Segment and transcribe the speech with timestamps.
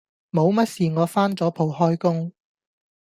[0.31, 2.31] 冇乜事我返咗鋪開工